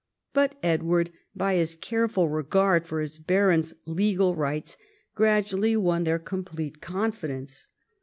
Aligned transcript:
But 0.33 0.55
Edward, 0.63 1.11
by 1.35 1.53
his 1.53 1.75
careful 1.75 2.27
regard 2.27 2.87
for 2.87 3.01
his 3.01 3.19
barons' 3.19 3.75
legal 3.85 4.35
rights, 4.35 4.75
gradually 5.13 5.77
won 5.77 6.05
their 6.05 6.17
complete 6.17 6.81
confidence. 6.81 7.67